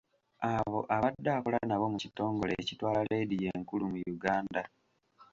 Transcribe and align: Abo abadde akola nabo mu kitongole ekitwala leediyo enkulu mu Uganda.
Abo 0.53 0.79
abadde 0.95 1.29
akola 1.37 1.59
nabo 1.65 1.85
mu 1.93 1.97
kitongole 2.03 2.53
ekitwala 2.61 2.99
leediyo 3.09 3.47
enkulu 3.57 3.83
mu 3.91 3.97
Uganda. 4.15 4.61